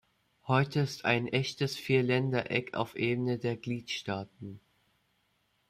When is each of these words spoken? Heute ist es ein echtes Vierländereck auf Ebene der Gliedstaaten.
Heute 0.47 0.79
ist 0.79 0.91
es 0.93 1.03
ein 1.03 1.27
echtes 1.27 1.75
Vierländereck 1.75 2.73
auf 2.73 2.95
Ebene 2.95 3.37
der 3.37 3.55
Gliedstaaten. 3.55 4.59